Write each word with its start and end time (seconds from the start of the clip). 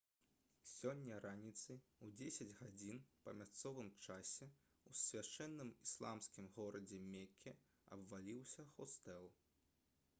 сёння 0.69 1.17
раніцай 1.25 1.77
у 2.05 2.07
10 2.21 2.53
гадзін 2.61 3.01
па 3.27 3.33
мясцовым 3.41 3.91
часе 4.05 4.47
ў 4.47 4.91
свяшчэнным 5.01 5.69
ісламскім 5.89 6.47
горадзе 6.55 7.01
мекке 7.11 7.53
абваліўся 7.99 8.65
хостэл 8.79 9.29